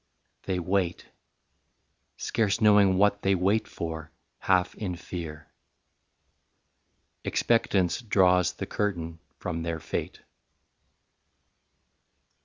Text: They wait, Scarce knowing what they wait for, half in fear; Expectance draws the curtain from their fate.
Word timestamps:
They 0.45 0.57
wait, 0.57 1.05
Scarce 2.17 2.59
knowing 2.59 2.97
what 2.97 3.21
they 3.21 3.35
wait 3.35 3.67
for, 3.67 4.09
half 4.39 4.73
in 4.73 4.95
fear; 4.95 5.53
Expectance 7.23 8.01
draws 8.01 8.53
the 8.53 8.65
curtain 8.65 9.19
from 9.37 9.61
their 9.61 9.79
fate. 9.79 10.23